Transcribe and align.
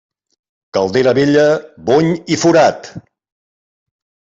Caldera 0.77 1.13
vella, 1.19 1.45
bony 1.91 2.11
i 2.37 2.41
forat. 2.47 2.93